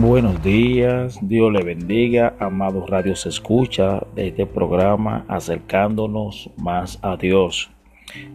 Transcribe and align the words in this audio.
Buenos 0.00 0.42
días, 0.42 1.18
Dios 1.20 1.52
le 1.52 1.62
bendiga, 1.62 2.34
amados 2.38 2.88
radios 2.88 3.26
escucha 3.26 4.00
de 4.14 4.28
este 4.28 4.46
programa 4.46 5.26
acercándonos 5.28 6.48
más 6.56 6.98
a 7.02 7.18
Dios. 7.18 7.70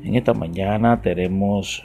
En 0.04 0.14
esta 0.14 0.36
mañana 0.36 1.02
tenemos 1.02 1.84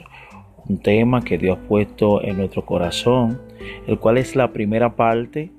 un 0.69 0.77
tema 0.77 1.23
que 1.23 1.39
Dios 1.39 1.57
ha 1.57 1.67
puesto 1.67 2.21
en 2.21 2.37
nuestro 2.37 2.63
corazón, 2.63 3.41
el 3.87 3.97
cual 3.97 4.19
es 4.19 4.35
la 4.35 4.53
primera 4.53 4.95
parte 4.95 5.49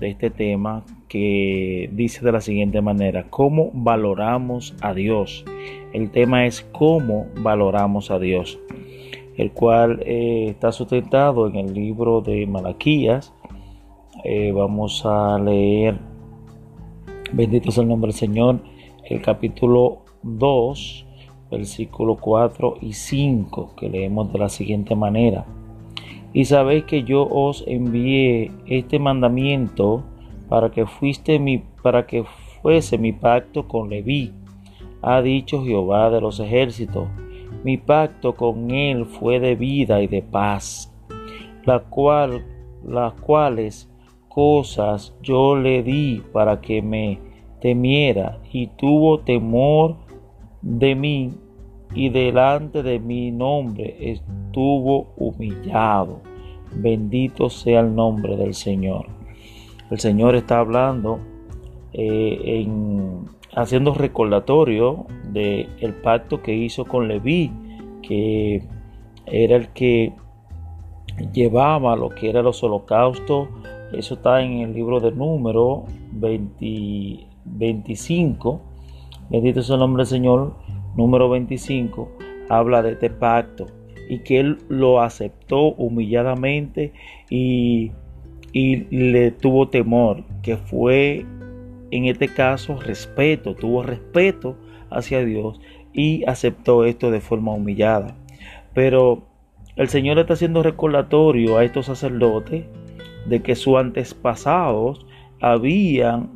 de 0.00 0.10
este 0.10 0.30
tema 0.30 0.84
que 1.06 1.88
dice 1.92 2.24
de 2.24 2.32
la 2.32 2.40
siguiente 2.40 2.80
manera, 2.80 3.30
¿cómo 3.30 3.70
valoramos 3.72 4.74
a 4.80 4.92
Dios? 4.92 5.44
El 5.92 6.10
tema 6.10 6.46
es 6.46 6.62
cómo 6.72 7.28
valoramos 7.36 8.10
a 8.10 8.18
Dios, 8.18 8.58
el 9.36 9.52
cual 9.52 10.02
eh, 10.04 10.46
está 10.48 10.72
sustentado 10.72 11.46
en 11.46 11.54
el 11.54 11.72
libro 11.72 12.22
de 12.22 12.44
Malaquías, 12.44 13.32
eh, 14.24 14.52
vamos 14.52 15.04
a 15.06 15.38
leer, 15.38 15.98
bendito 17.32 17.70
sea 17.70 17.82
el 17.82 17.88
nombre 17.88 18.10
del 18.10 18.18
Señor, 18.18 18.60
el 19.04 19.22
capítulo 19.22 20.02
2, 20.22 21.06
versículo 21.50 22.16
4 22.16 22.78
y 22.80 22.92
5, 22.92 23.74
que 23.76 23.88
leemos 23.88 24.32
de 24.32 24.38
la 24.38 24.48
siguiente 24.48 24.96
manera. 24.96 25.46
Y 26.32 26.44
sabéis 26.44 26.84
que 26.84 27.04
yo 27.04 27.26
os 27.30 27.64
envié 27.66 28.50
este 28.66 28.98
mandamiento 28.98 30.02
para 30.48 30.70
que 30.70 30.86
fuiste 30.86 31.38
mi, 31.38 31.62
para 31.82 32.06
que 32.06 32.24
fuese 32.60 32.98
mi 32.98 33.12
pacto 33.12 33.68
con 33.68 33.88
Leví, 33.88 34.32
ha 35.00 35.22
dicho 35.22 35.64
Jehová 35.64 36.10
de 36.10 36.20
los 36.20 36.40
ejércitos. 36.40 37.08
Mi 37.64 37.76
pacto 37.76 38.34
con 38.34 38.70
él 38.70 39.06
fue 39.06 39.40
de 39.40 39.54
vida 39.54 40.02
y 40.02 40.06
de 40.06 40.22
paz, 40.22 40.92
la 41.64 41.80
cual, 41.80 42.44
las 42.86 43.14
cuales 43.14 43.90
cosas 44.28 45.14
yo 45.22 45.56
le 45.56 45.82
di 45.82 46.22
para 46.32 46.60
que 46.60 46.82
me 46.82 47.18
temiera 47.60 48.38
y 48.52 48.68
tuvo 48.68 49.20
temor 49.20 49.96
de 50.62 50.94
mí 50.94 51.32
y 51.94 52.10
delante 52.10 52.82
de 52.82 52.98
mi 52.98 53.30
nombre 53.30 53.96
estuvo 53.98 55.08
humillado. 55.16 56.20
Bendito 56.72 57.48
sea 57.48 57.80
el 57.80 57.94
nombre 57.94 58.36
del 58.36 58.54
Señor. 58.54 59.06
El 59.90 59.98
Señor 59.98 60.34
está 60.34 60.60
hablando 60.60 61.18
eh, 61.92 62.60
en 62.62 63.24
haciendo 63.54 63.94
recordatorio 63.94 65.06
del 65.32 65.68
el 65.80 65.94
pacto 65.94 66.42
que 66.42 66.54
hizo 66.54 66.84
con 66.84 67.08
Leví, 67.08 67.50
que 68.02 68.62
era 69.26 69.56
el 69.56 69.68
que 69.68 70.12
llevaba 71.32 71.96
lo 71.96 72.10
que 72.10 72.30
era 72.30 72.42
los 72.42 72.62
holocaustos 72.62 73.48
eso 73.92 74.14
está 74.14 74.42
en 74.42 74.60
el 74.60 74.72
libro 74.74 75.00
de 75.00 75.10
número 75.12 75.84
25. 76.12 78.60
Bendito 79.30 79.62
sea 79.62 79.74
el 79.74 79.80
nombre 79.80 80.02
del 80.02 80.08
Señor. 80.08 80.54
Número 80.96 81.28
25 81.28 82.08
habla 82.48 82.82
de 82.82 82.92
este 82.92 83.10
pacto 83.10 83.66
y 84.08 84.20
que 84.20 84.40
él 84.40 84.58
lo 84.68 85.00
aceptó 85.00 85.74
humilladamente 85.74 86.92
y, 87.28 87.92
y 88.52 88.76
le 88.90 89.30
tuvo 89.30 89.68
temor, 89.68 90.24
que 90.42 90.56
fue 90.56 91.26
en 91.90 92.06
este 92.06 92.28
caso 92.28 92.76
respeto, 92.76 93.54
tuvo 93.54 93.82
respeto 93.82 94.56
hacia 94.90 95.24
Dios 95.24 95.60
y 95.92 96.24
aceptó 96.26 96.84
esto 96.84 97.10
de 97.10 97.20
forma 97.20 97.52
humillada. 97.52 98.16
Pero 98.74 99.22
el 99.76 99.88
Señor 99.88 100.18
está 100.18 100.34
haciendo 100.34 100.62
recordatorio 100.62 101.56
a 101.56 101.64
estos 101.64 101.86
sacerdotes 101.86 102.64
de 103.28 103.42
que 103.42 103.54
sus 103.54 103.76
antepasados 103.76 105.06
habían 105.40 106.30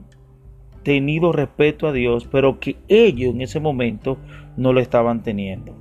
tenido 0.83 1.33
respeto 1.33 1.87
a 1.87 1.93
Dios, 1.93 2.29
pero 2.31 2.61
que 2.61 2.77
ellos 2.89 3.35
en 3.35 3.41
ese 3.41 3.61
momento 3.61 4.19
no 4.57 4.73
lo 4.73 4.81
estaban 4.81 5.23
teniendo. 5.23 5.75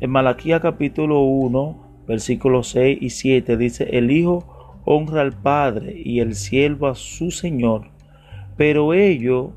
En 0.00 0.10
Malaquía 0.10 0.60
capítulo 0.60 1.20
1, 1.20 2.04
versículos 2.06 2.68
6 2.68 2.98
y 3.00 3.10
7 3.10 3.56
dice, 3.56 3.88
el 3.92 4.10
Hijo 4.10 4.80
honra 4.84 5.20
al 5.20 5.32
Padre 5.32 6.00
y 6.02 6.20
el 6.20 6.34
siervo 6.34 6.88
a 6.88 6.94
su 6.94 7.30
Señor, 7.30 7.88
pero 8.56 8.94
ellos 8.94 9.50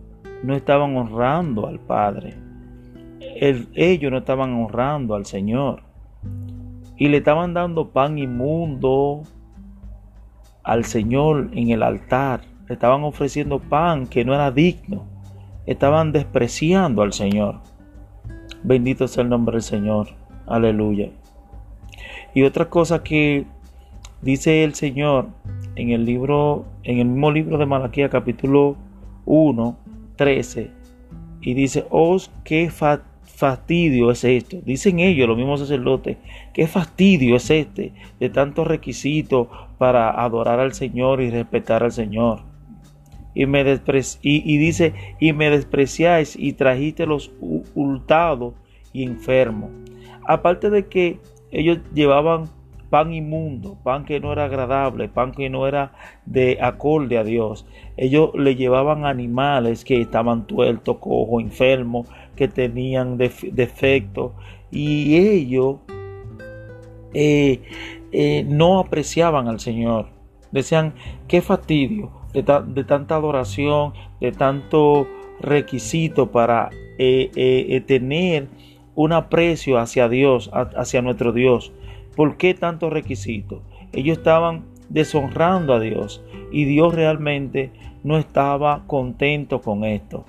no 0.44 0.55
estaban 0.55 0.95
honrando 0.97 1.67
al 1.67 1.79
Padre. 1.79 2.35
ellos 3.39 4.11
no 4.11 4.17
estaban 4.17 4.53
honrando 4.53 5.15
al 5.15 5.25
Señor. 5.25 5.83
Y 6.97 7.07
le 7.07 7.17
estaban 7.17 7.53
dando 7.53 7.89
pan 7.89 8.17
inmundo, 8.17 9.23
al 10.63 10.85
Señor 10.85 11.50
en 11.53 11.69
el 11.69 11.84
altar. 11.84 12.41
Estaban 12.69 13.03
ofreciendo 13.03 13.59
pan 13.59 14.07
que 14.07 14.25
no 14.25 14.34
era 14.34 14.51
digno. 14.51 15.06
Estaban 15.66 16.12
despreciando 16.12 17.01
al 17.01 17.13
Señor. 17.13 17.59
Bendito 18.63 19.07
sea 19.07 19.24
el 19.24 19.29
nombre 19.29 19.53
del 19.53 19.62
Señor. 19.62 20.07
Aleluya. 20.47 21.09
Y 22.34 22.44
otra 22.44 22.69
cosa 22.69 23.03
que 23.03 23.46
dice 24.22 24.63
el 24.63 24.74
Señor 24.74 25.28
en 25.75 25.91
el 25.91 26.06
libro, 26.06 26.66
en 26.84 27.00
el 27.00 27.07
mismo 27.07 27.31
libro 27.31 27.57
de 27.57 27.66
Malaquía, 27.66 28.09
capítulo 28.09 28.75
1, 29.25 29.78
13, 30.16 30.72
y 31.41 31.53
dice, 31.53 31.85
os 31.90 32.31
qué 32.44 32.69
fastidio 33.35 34.11
es 34.11 34.23
esto. 34.23 34.57
Dicen 34.63 34.99
ellos, 34.99 35.27
los 35.27 35.38
mismos 35.38 35.59
sacerdotes, 35.59 36.17
qué 36.53 36.67
fastidio 36.67 37.35
es 37.35 37.49
este 37.49 37.94
de 38.19 38.29
tantos 38.29 38.67
requisitos 38.67 39.47
para 39.77 40.11
adorar 40.23 40.59
al 40.59 40.73
Señor 40.73 41.21
y 41.21 41.29
respetar 41.29 41.83
al 41.83 41.91
Señor. 41.91 42.41
Y, 43.35 43.47
me 43.47 43.61
y, 44.21 44.57
dice, 44.57 44.94
y 45.19 45.33
me 45.33 45.49
despreciáis 45.49 46.35
y 46.38 46.53
trajiste 46.53 47.07
los 47.07 47.31
hurtados 47.73 48.53
y 48.94 49.03
enfermos. 49.03 49.71
Aparte 50.27 50.69
de 50.69 50.88
que 50.88 51.19
ellos 51.51 51.79
llevaban 51.94 52.50
pan 52.94 53.12
inmundo, 53.12 53.76
pan 53.81 54.06
que 54.06 54.20
no 54.20 54.31
era 54.31 54.46
agradable, 54.46 55.09
pan 55.09 55.31
que 55.31 55.50
no 55.50 55.66
era 55.66 55.94
de 56.28 56.59
acorde 56.62 57.18
a 57.18 57.24
Dios. 57.24 57.66
Ellos 57.98 58.30
le 58.36 58.56
llevaban 58.56 59.08
animales 59.08 59.84
que 59.84 60.00
estaban 60.00 60.46
tuertos, 60.46 60.98
cojos, 61.00 61.42
enfermos, 61.42 62.08
que 62.36 62.48
tenían 62.48 63.18
defectos. 63.18 64.34
Y 64.70 65.16
ellos 65.18 65.78
eh, 67.16 67.64
eh, 68.12 68.46
no 68.48 68.78
apreciaban 68.78 69.48
al 69.48 69.60
Señor. 69.60 70.10
Decían, 70.52 70.94
qué 71.28 71.42
fastidio 71.42 72.12
de, 72.31 72.44
tanta 72.44 73.16
adoración, 73.16 73.94
de 74.22 74.34
tanto 74.34 75.08
requisito 75.42 76.31
para 76.31 76.70
eh, 77.00 77.84
tener 77.88 78.50
un 78.94 79.14
aprecio 79.14 79.80
hacia 79.80 80.08
Dios, 80.10 80.52
hacia 80.54 81.02
nuestro 81.02 81.31
Dios. 81.31 81.74
¿Por 82.16 82.38
qué 82.38 82.53
tanto 82.53 82.90
requisito? 82.90 83.63
Ellos 83.91 84.18
estaban 84.18 84.66
deshonrando 84.90 85.74
a 85.74 85.79
Dios 85.79 86.24
y 86.51 86.66
Dios 86.66 86.94
realmente 86.94 87.72
no 88.03 88.18
estaba 88.18 88.84
contento 88.85 89.62
con 89.62 89.84
esto. 89.84 90.25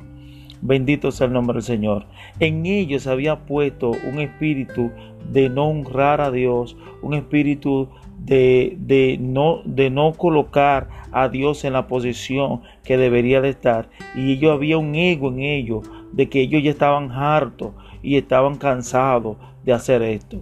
Bendito 0.62 1.10
sea 1.10 1.26
el 1.26 1.34
nombre 1.34 1.56
del 1.56 1.62
Señor. 1.62 2.06
En 2.40 2.64
ellos 2.64 3.06
había 3.06 3.44
puesto 3.44 3.90
un 3.90 4.18
espíritu 4.18 4.90
de 5.30 5.50
no 5.50 5.66
honrar 5.66 6.22
a 6.22 6.30
Dios, 6.30 6.74
un 7.02 7.12
espíritu 7.12 7.90
de, 8.18 8.76
de, 8.78 9.18
no, 9.20 9.60
de 9.66 9.90
no 9.90 10.12
colocar 10.14 10.88
a 11.12 11.28
Dios 11.28 11.64
en 11.64 11.74
la 11.74 11.86
posición 11.86 12.62
que 12.82 12.96
debería 12.96 13.42
de 13.42 13.50
estar. 13.50 13.90
Y 14.14 14.32
ellos 14.32 14.52
había 14.52 14.78
un 14.78 14.94
ego 14.94 15.28
en 15.28 15.40
ellos, 15.40 15.86
de 16.12 16.30
que 16.30 16.40
ellos 16.40 16.62
ya 16.62 16.70
estaban 16.70 17.10
hartos 17.10 17.72
y 18.02 18.16
estaban 18.16 18.56
cansados 18.56 19.36
de 19.64 19.74
hacer 19.74 20.00
esto. 20.00 20.40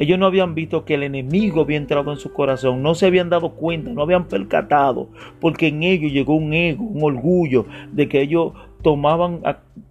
Ellos 0.00 0.18
no 0.18 0.24
habían 0.24 0.54
visto 0.54 0.86
que 0.86 0.94
el 0.94 1.02
enemigo 1.02 1.60
había 1.60 1.76
entrado 1.76 2.10
en 2.10 2.16
su 2.16 2.32
corazón, 2.32 2.82
no 2.82 2.94
se 2.94 3.04
habían 3.04 3.28
dado 3.28 3.50
cuenta, 3.50 3.90
no 3.90 4.00
habían 4.00 4.28
percatado, 4.28 5.10
porque 5.40 5.66
en 5.68 5.82
ellos 5.82 6.10
llegó 6.10 6.36
un 6.36 6.54
ego, 6.54 6.84
un 6.84 7.04
orgullo 7.04 7.66
de 7.92 8.08
que 8.08 8.22
ellos 8.22 8.54
tomaban 8.80 9.42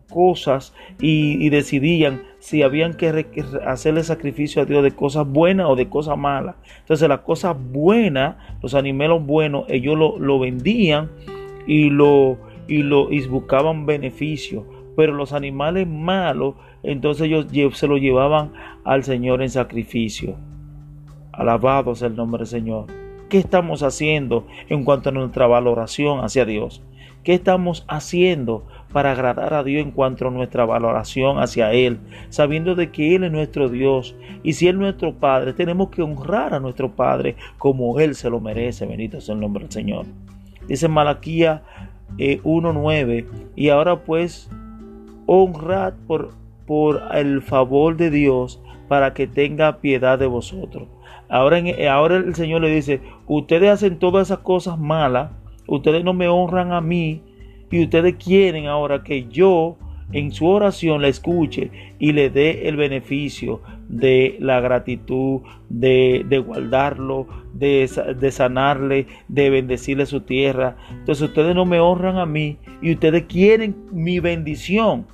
cosas 0.09 0.73
y, 0.99 1.47
decidían 1.49 2.23
si 2.39 2.63
habían 2.63 2.95
que 2.95 3.27
hacerle 3.67 4.01
sacrificio 4.01 4.63
a 4.63 4.65
Dios 4.65 4.81
de 4.81 4.95
cosas 4.95 5.27
buenas 5.27 5.67
o 5.69 5.75
de 5.75 5.89
cosas 5.89 6.17
malas. 6.17 6.55
Entonces 6.79 7.07
las 7.07 7.19
cosas 7.19 7.55
buenas, 7.71 8.37
los 8.63 8.73
animales 8.73 9.23
buenos, 9.23 9.65
ellos 9.67 9.95
lo, 9.95 10.39
vendían 10.39 11.11
y 11.67 11.91
lo, 11.91 12.39
y 12.67 12.81
lo 12.81 13.09
buscaban 13.29 13.85
beneficio. 13.85 14.65
Pero 14.95 15.13
los 15.13 15.33
animales 15.33 15.87
malos 15.87 16.55
entonces 16.83 17.27
ellos 17.27 17.77
se 17.77 17.87
lo 17.87 17.97
llevaban 17.97 18.53
al 18.89 19.03
Señor 19.03 19.43
en 19.43 19.51
sacrificio. 19.51 20.35
Alabado 21.31 21.93
sea 21.93 22.07
el 22.07 22.15
nombre 22.15 22.39
del 22.39 22.47
Señor. 22.47 22.87
¿Qué 23.29 23.37
estamos 23.37 23.83
haciendo 23.83 24.47
en 24.67 24.83
cuanto 24.83 25.09
a 25.09 25.11
nuestra 25.11 25.45
valoración 25.45 26.21
hacia 26.21 26.43
Dios? 26.43 26.81
¿Qué 27.23 27.35
estamos 27.35 27.85
haciendo 27.87 28.65
para 28.91 29.11
agradar 29.11 29.53
a 29.53 29.63
Dios 29.63 29.83
en 29.83 29.91
cuanto 29.91 30.27
a 30.27 30.31
nuestra 30.31 30.65
valoración 30.65 31.37
hacia 31.37 31.71
Él? 31.71 31.99
Sabiendo 32.29 32.73
de 32.73 32.89
que 32.89 33.13
Él 33.13 33.25
es 33.25 33.31
nuestro 33.31 33.69
Dios 33.69 34.15
y 34.41 34.53
si 34.53 34.67
Él 34.67 34.77
es 34.77 34.81
nuestro 34.81 35.13
Padre, 35.13 35.53
tenemos 35.53 35.89
que 35.89 36.01
honrar 36.01 36.55
a 36.55 36.59
nuestro 36.59 36.89
Padre 36.89 37.35
como 37.59 37.99
Él 37.99 38.15
se 38.15 38.31
lo 38.31 38.39
merece. 38.39 38.87
Bendito 38.87 39.21
sea 39.21 39.35
el 39.35 39.41
nombre 39.41 39.65
del 39.65 39.71
Señor. 39.71 40.07
Dice 40.67 40.87
Malaquía 40.87 41.61
1.9 42.17 43.11
eh, 43.11 43.27
y 43.55 43.69
ahora 43.69 44.03
pues 44.03 44.49
honrad 45.27 45.93
por, 46.07 46.31
por 46.65 47.03
el 47.13 47.43
favor 47.43 47.95
de 47.95 48.09
Dios 48.09 48.59
para 48.89 49.13
que 49.13 49.27
tenga 49.27 49.79
piedad 49.79 50.19
de 50.19 50.25
vosotros. 50.25 50.89
Ahora, 51.29 51.61
ahora 51.89 52.17
el 52.17 52.35
Señor 52.35 52.61
le 52.61 52.69
dice, 52.69 52.99
ustedes 53.27 53.69
hacen 53.69 53.99
todas 53.99 54.27
esas 54.27 54.39
cosas 54.39 54.77
malas, 54.77 55.31
ustedes 55.67 56.03
no 56.03 56.13
me 56.13 56.27
honran 56.27 56.73
a 56.73 56.81
mí 56.81 57.21
y 57.71 57.83
ustedes 57.83 58.15
quieren 58.15 58.65
ahora 58.65 59.03
que 59.03 59.27
yo 59.29 59.77
en 60.11 60.31
su 60.31 60.47
oración 60.47 61.01
le 61.01 61.09
escuche 61.09 61.69
y 61.99 62.13
le 62.13 62.31
dé 62.31 62.67
el 62.67 62.75
beneficio 62.75 63.61
de 63.87 64.37
la 64.39 64.59
gratitud, 64.59 65.41
de, 65.69 66.25
de 66.27 66.39
guardarlo, 66.39 67.27
de, 67.53 67.87
de, 68.19 68.31
sanarle, 68.31 69.05
de 69.27 69.49
bendecirle 69.51 70.07
su 70.07 70.21
tierra. 70.21 70.77
Entonces 70.91 71.29
ustedes 71.29 71.53
no 71.55 71.65
me 71.65 71.79
honran 71.79 72.17
a 72.17 72.25
mí 72.25 72.57
y 72.81 72.93
ustedes 72.93 73.25
quieren 73.25 73.75
mi 73.91 74.19
bendición. 74.19 75.05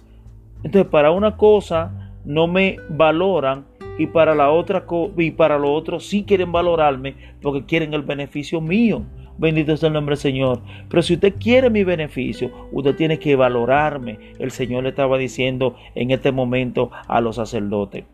Entonces 0.64 0.90
para 0.90 1.12
una 1.12 1.36
cosa 1.36 2.05
no 2.26 2.48
me 2.48 2.78
valoran 2.90 3.66
y 3.98 4.08
para 4.08 4.36
la 4.36 4.52
otra 4.52 4.86
y 5.18 5.32
para 5.32 5.58
lo 5.58 5.74
otro 5.74 6.00
sí 6.00 6.24
quieren 6.24 6.52
valorarme 6.52 7.16
porque 7.42 7.66
quieren 7.66 7.94
el 7.94 8.02
beneficio 8.02 8.60
mío. 8.62 9.04
Bendito 9.38 9.76
sea 9.76 9.88
el 9.88 9.94
nombre 9.94 10.14
del 10.14 10.22
Señor. 10.22 10.62
Pero 10.90 11.02
si 11.02 11.16
usted 11.16 11.36
quiere 11.38 11.70
mi 11.70 11.84
beneficio, 11.84 12.52
usted 12.72 12.96
tiene 12.96 13.20
que 13.20 13.36
valorarme. 13.36 14.18
El 14.40 14.52
Señor 14.52 14.84
le 14.84 14.90
estaba 14.90 15.18
diciendo 15.18 15.76
en 15.94 16.12
este 16.12 16.32
momento 16.32 16.90
a 17.08 17.20
los 17.20 17.36
sacerdotes. 17.36 18.06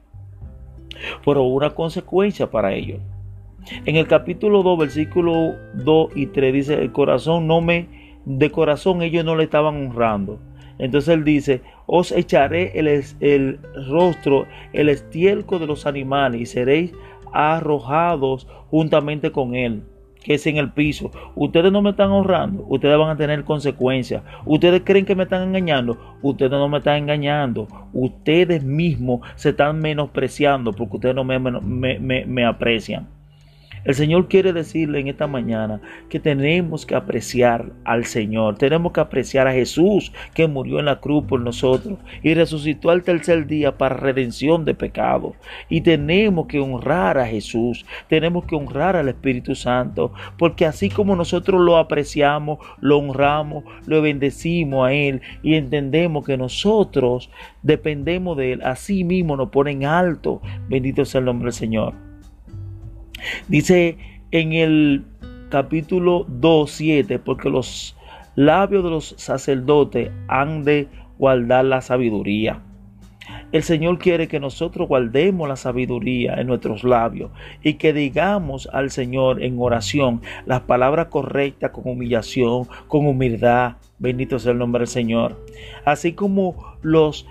Pero 1.23 1.43
una 1.43 1.71
consecuencia 1.71 2.49
para 2.49 2.73
ellos. 2.73 2.99
En 3.85 3.95
el 3.95 4.07
capítulo 4.07 4.63
2, 4.63 4.79
versículo 4.79 5.55
2 5.75 6.11
y 6.15 6.25
3 6.27 6.53
dice, 6.53 6.73
el 6.73 6.91
corazón 6.91 7.45
no 7.45 7.61
me, 7.61 7.87
de 8.25 8.49
corazón 8.49 9.03
ellos 9.03 9.23
no 9.23 9.35
le 9.35 9.43
estaban 9.43 9.75
honrando 9.75 10.39
entonces 10.81 11.13
él 11.13 11.23
dice, 11.23 11.61
os 11.85 12.11
echaré 12.11 12.71
el, 12.77 13.59
rostro, 13.87 14.47
el 14.73 14.89
estiércol 14.89 15.59
de 15.59 15.67
los 15.67 15.85
animales 15.85 16.41
y 16.41 16.45
seréis 16.47 16.91
arrojados 17.31 18.47
juntamente 18.69 19.31
con 19.31 19.55
él 19.55 19.83
que 20.23 20.35
es 20.35 20.45
en 20.45 20.57
el 20.57 20.71
piso. 20.71 21.09
Ustedes 21.35 21.71
no 21.71 21.81
me 21.81 21.91
están 21.91 22.11
honrando, 22.11 22.63
ustedes 22.69 22.95
van 22.95 23.09
a 23.09 23.17
tener 23.17 23.43
consecuencias. 23.43 24.21
Ustedes 24.45 24.83
creen 24.85 25.03
que 25.03 25.15
me 25.15 25.23
están 25.23 25.47
engañando, 25.47 25.97
ustedes 26.21 26.51
no 26.51 26.69
me 26.69 26.77
están 26.77 26.97
engañando. 26.97 27.67
Ustedes 27.91 28.63
mismos 28.63 29.21
se 29.35 29.49
están 29.49 29.79
menospreciando 29.79 30.73
porque 30.73 30.97
ustedes 30.97 31.15
no 31.15 31.23
me 31.23 32.45
aprecian. 32.45 33.07
El 33.83 33.95
Señor 33.95 34.27
quiere 34.27 34.53
decirle 34.53 34.99
en 34.99 35.07
esta 35.07 35.25
mañana 35.25 35.81
que 36.07 36.19
tenemos 36.19 36.85
que 36.85 36.93
apreciar 36.93 37.71
al 37.83 38.05
Señor, 38.05 38.57
tenemos 38.57 38.91
que 38.91 38.99
apreciar 38.99 39.47
a 39.47 39.53
Jesús 39.53 40.13
que 40.35 40.47
murió 40.47 40.77
en 40.77 40.85
la 40.85 40.99
cruz 40.99 41.23
por 41.25 41.41
nosotros 41.41 41.97
y 42.21 42.35
resucitó 42.35 42.91
al 42.91 43.01
tercer 43.01 43.47
día 43.47 43.79
para 43.79 43.95
redención 43.95 44.65
de 44.65 44.75
pecado. 44.75 45.33
Y 45.67 45.81
tenemos 45.81 46.45
que 46.45 46.59
honrar 46.59 47.17
a 47.17 47.25
Jesús, 47.25 47.83
tenemos 48.07 48.45
que 48.45 48.55
honrar 48.55 48.95
al 48.95 49.09
Espíritu 49.09 49.55
Santo, 49.55 50.13
porque 50.37 50.67
así 50.67 50.89
como 50.89 51.15
nosotros 51.15 51.59
lo 51.59 51.77
apreciamos, 51.77 52.59
lo 52.81 52.99
honramos, 52.99 53.63
lo 53.87 54.01
bendecimos 54.03 54.87
a 54.87 54.93
Él 54.93 55.21
y 55.41 55.55
entendemos 55.55 56.23
que 56.23 56.37
nosotros 56.37 57.31
dependemos 57.63 58.37
de 58.37 58.53
Él, 58.53 58.61
así 58.63 59.03
mismo 59.03 59.35
nos 59.35 59.49
ponen 59.49 59.85
alto. 59.85 60.39
Bendito 60.69 61.03
sea 61.03 61.19
el 61.19 61.25
nombre 61.25 61.47
del 61.47 61.53
Señor. 61.53 62.10
Dice 63.47 63.97
en 64.31 64.53
el 64.53 65.05
capítulo 65.49 66.25
2, 66.29 66.71
7, 66.71 67.19
porque 67.19 67.49
los 67.49 67.95
labios 68.35 68.83
de 68.83 68.89
los 68.89 69.15
sacerdotes 69.17 70.11
han 70.27 70.63
de 70.63 70.87
guardar 71.17 71.65
la 71.65 71.81
sabiduría. 71.81 72.61
El 73.51 73.63
Señor 73.63 73.99
quiere 73.99 74.27
que 74.27 74.39
nosotros 74.39 74.87
guardemos 74.87 75.47
la 75.47 75.55
sabiduría 75.55 76.35
en 76.35 76.47
nuestros 76.47 76.83
labios 76.83 77.31
y 77.61 77.73
que 77.73 77.93
digamos 77.93 78.67
al 78.71 78.91
Señor 78.91 79.43
en 79.43 79.57
oración 79.59 80.21
las 80.45 80.61
palabras 80.61 81.07
correctas 81.07 81.71
con 81.71 81.87
humillación, 81.87 82.67
con 82.87 83.05
humildad. 83.05 83.73
Bendito 83.99 84.39
sea 84.39 84.53
el 84.53 84.57
nombre 84.57 84.79
del 84.79 84.87
Señor. 84.87 85.45
Así 85.85 86.13
como 86.13 86.55
los, 86.81 87.27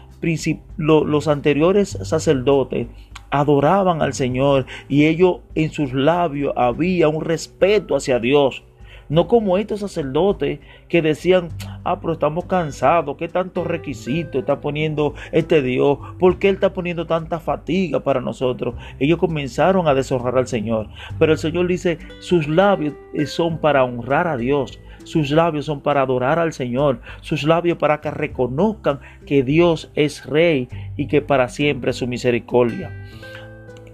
los 0.76 1.28
anteriores 1.28 1.98
sacerdotes 2.02 2.86
adoraban 3.30 4.02
al 4.02 4.12
Señor 4.12 4.66
y 4.88 5.06
ellos 5.06 5.38
en 5.54 5.70
sus 5.70 5.92
labios 5.92 6.52
había 6.56 7.08
un 7.08 7.24
respeto 7.24 7.96
hacia 7.96 8.18
Dios. 8.18 8.64
No 9.10 9.26
como 9.26 9.58
estos 9.58 9.80
sacerdotes 9.80 10.60
que 10.88 11.02
decían, 11.02 11.48
ah, 11.82 11.98
pero 12.00 12.12
estamos 12.12 12.44
cansados, 12.44 13.16
¿qué 13.16 13.26
tantos 13.26 13.66
requisitos 13.66 14.36
está 14.36 14.60
poniendo 14.60 15.14
este 15.32 15.62
Dios? 15.62 15.98
¿Por 16.20 16.38
qué 16.38 16.48
Él 16.48 16.54
está 16.54 16.72
poniendo 16.72 17.08
tanta 17.08 17.40
fatiga 17.40 17.98
para 17.98 18.20
nosotros? 18.20 18.76
Ellos 19.00 19.18
comenzaron 19.18 19.88
a 19.88 19.94
deshonrar 19.94 20.38
al 20.38 20.46
Señor. 20.46 20.88
Pero 21.18 21.32
el 21.32 21.38
Señor 21.38 21.66
dice, 21.66 21.98
sus 22.20 22.46
labios 22.46 22.94
son 23.26 23.58
para 23.58 23.82
honrar 23.82 24.28
a 24.28 24.36
Dios. 24.36 24.78
Sus 25.02 25.30
labios 25.32 25.64
son 25.64 25.80
para 25.80 26.02
adorar 26.02 26.38
al 26.38 26.52
Señor. 26.52 27.00
Sus 27.20 27.42
labios 27.42 27.78
para 27.78 28.00
que 28.00 28.12
reconozcan 28.12 29.00
que 29.26 29.42
Dios 29.42 29.90
es 29.96 30.24
Rey 30.24 30.68
y 30.96 31.08
que 31.08 31.20
para 31.20 31.48
siempre 31.48 31.90
es 31.90 31.96
su 31.96 32.06
misericordia. 32.06 32.92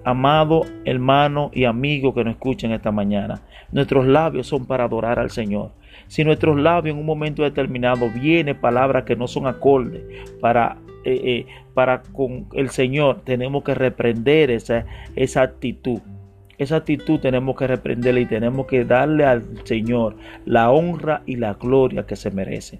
Amado 0.06 0.62
hermano 0.84 1.50
y 1.52 1.64
amigo 1.64 2.14
que 2.14 2.22
nos 2.22 2.34
escuchen 2.34 2.70
esta 2.70 2.92
mañana, 2.92 3.42
nuestros 3.72 4.06
labios 4.06 4.46
son 4.46 4.64
para 4.64 4.84
adorar 4.84 5.18
al 5.18 5.30
Señor. 5.30 5.72
Si 6.06 6.22
nuestros 6.22 6.60
labios 6.60 6.94
en 6.94 7.00
un 7.00 7.06
momento 7.06 7.42
determinado 7.42 8.08
viene 8.08 8.54
palabras 8.54 9.02
que 9.02 9.16
no 9.16 9.26
son 9.26 9.48
acordes 9.48 10.04
para, 10.40 10.76
eh, 11.04 11.20
eh, 11.24 11.46
para 11.74 12.02
con 12.02 12.46
el 12.52 12.70
Señor, 12.70 13.22
tenemos 13.24 13.64
que 13.64 13.74
reprender 13.74 14.52
esa, 14.52 14.86
esa 15.16 15.42
actitud. 15.42 15.98
Esa 16.56 16.76
actitud 16.76 17.18
tenemos 17.18 17.56
que 17.56 17.66
reprenderla 17.66 18.20
y 18.20 18.26
tenemos 18.26 18.66
que 18.68 18.84
darle 18.84 19.24
al 19.24 19.42
Señor 19.64 20.14
la 20.44 20.70
honra 20.70 21.22
y 21.26 21.34
la 21.34 21.54
gloria 21.54 22.06
que 22.06 22.14
se 22.14 22.30
merece. 22.30 22.78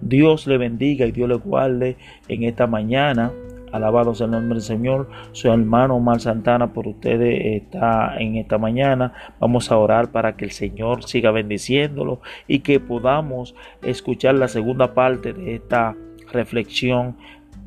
Dios 0.00 0.48
le 0.48 0.58
bendiga 0.58 1.06
y 1.06 1.12
Dios 1.12 1.28
le 1.28 1.36
guarde 1.36 1.96
en 2.26 2.42
esta 2.42 2.66
mañana. 2.66 3.30
Alabado 3.74 4.14
sea 4.14 4.26
el 4.26 4.30
nombre 4.30 4.54
del 4.54 4.62
Señor. 4.62 5.08
Su 5.32 5.50
hermano 5.50 5.96
Omar 5.96 6.20
Santana 6.20 6.72
por 6.72 6.86
ustedes 6.86 7.60
está 7.60 8.16
en 8.18 8.36
esta 8.36 8.56
mañana. 8.56 9.12
Vamos 9.40 9.72
a 9.72 9.76
orar 9.76 10.12
para 10.12 10.36
que 10.36 10.44
el 10.44 10.52
Señor 10.52 11.02
siga 11.02 11.32
bendiciéndolo 11.32 12.20
y 12.46 12.60
que 12.60 12.78
podamos 12.78 13.56
escuchar 13.82 14.36
la 14.36 14.46
segunda 14.46 14.94
parte 14.94 15.32
de 15.32 15.56
esta 15.56 15.96
reflexión 16.30 17.16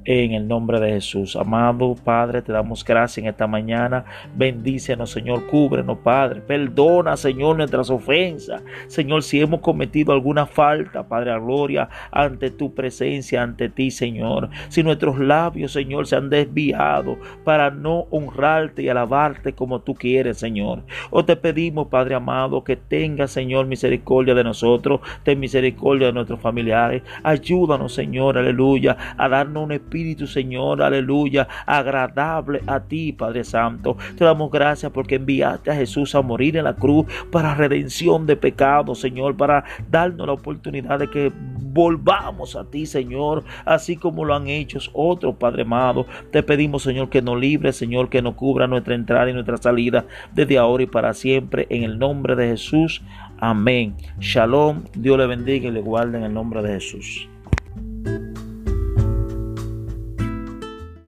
en 0.07 0.31
el 0.31 0.47
nombre 0.47 0.79
de 0.79 0.91
Jesús. 0.91 1.35
Amado 1.35 1.93
Padre, 1.93 2.41
te 2.41 2.53
damos 2.53 2.83
gracias 2.83 3.17
en 3.17 3.29
esta 3.29 3.45
mañana. 3.45 4.05
Bendícenos, 4.33 5.11
Señor. 5.11 5.45
Cúbrenos, 5.47 5.97
Padre. 5.97 6.39
Perdona, 6.39 7.17
Señor, 7.17 7.57
nuestras 7.57 7.89
ofensas. 7.89 8.63
Señor, 8.87 9.21
si 9.21 9.41
hemos 9.41 9.59
cometido 9.59 10.13
alguna 10.13 10.45
falta, 10.45 11.05
Padre, 11.05 11.31
a 11.31 11.39
gloria, 11.39 11.89
ante 12.09 12.49
tu 12.51 12.73
presencia, 12.73 13.43
ante 13.43 13.67
ti, 13.67 13.91
Señor. 13.91 14.49
Si 14.69 14.81
nuestros 14.81 15.19
labios, 15.19 15.73
Señor, 15.73 16.07
se 16.07 16.15
han 16.15 16.29
desviado 16.29 17.17
para 17.43 17.69
no 17.69 18.07
honrarte 18.09 18.83
y 18.83 18.89
alabarte 18.89 19.53
como 19.53 19.81
tú 19.81 19.93
quieres, 19.93 20.37
Señor. 20.37 20.83
O 21.09 21.25
te 21.25 21.35
pedimos, 21.35 21.87
Padre 21.87 22.15
amado, 22.15 22.63
que 22.63 22.77
tenga, 22.77 23.27
Señor, 23.27 23.65
misericordia 23.65 24.33
de 24.33 24.45
nosotros, 24.45 25.01
ten 25.23 25.37
misericordia 25.37 26.07
de 26.07 26.13
nuestros 26.13 26.39
familiares. 26.39 27.03
Ayúdanos, 27.23 27.93
Señor, 27.93 28.37
aleluya, 28.37 28.95
a 29.17 29.27
darnos 29.27 29.65
un 29.65 29.73
espíritu 29.73 29.96
Espíritu, 29.97 30.27
Señor, 30.27 30.83
aleluya, 30.83 31.47
agradable 31.65 32.61
a 32.67 32.79
ti, 32.79 33.13
Padre 33.13 33.43
Santo. 33.43 33.97
Te 34.15 34.25
damos 34.25 34.51
gracias 34.51 34.91
porque 34.91 35.15
enviaste 35.15 35.71
a 35.71 35.75
Jesús 35.75 36.13
a 36.13 36.21
morir 36.21 36.55
en 36.55 36.65
la 36.65 36.75
cruz 36.75 37.07
para 37.31 37.55
redención 37.55 38.27
de 38.27 38.37
pecados, 38.37 38.99
Señor, 38.99 39.35
para 39.35 39.63
darnos 39.89 40.27
la 40.27 40.33
oportunidad 40.33 40.99
de 40.99 41.09
que 41.09 41.31
volvamos 41.33 42.55
a 42.55 42.65
ti, 42.65 42.85
Señor, 42.85 43.43
así 43.65 43.97
como 43.97 44.23
lo 44.23 44.35
han 44.35 44.47
hecho 44.47 44.77
otros, 44.93 45.33
Padre 45.37 45.63
amado. 45.63 46.05
Te 46.31 46.43
pedimos, 46.43 46.83
Señor, 46.83 47.09
que 47.09 47.23
nos 47.23 47.39
libre, 47.39 47.73
Señor, 47.73 48.09
que 48.09 48.21
nos 48.21 48.35
cubra 48.35 48.67
nuestra 48.67 48.93
entrada 48.93 49.31
y 49.31 49.33
nuestra 49.33 49.57
salida 49.57 50.05
desde 50.31 50.59
ahora 50.59 50.83
y 50.83 50.87
para 50.87 51.15
siempre, 51.15 51.65
en 51.71 51.83
el 51.83 51.97
nombre 51.97 52.35
de 52.35 52.49
Jesús. 52.49 53.01
Amén. 53.39 53.95
Shalom. 54.19 54.83
Dios 54.93 55.17
le 55.17 55.25
bendiga 55.25 55.69
y 55.69 55.71
le 55.71 55.81
guarde 55.81 56.19
en 56.19 56.25
el 56.25 56.33
nombre 56.35 56.61
de 56.61 56.73
Jesús. 56.73 57.27